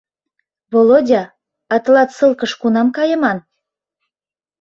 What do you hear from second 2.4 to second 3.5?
кунам кайыман?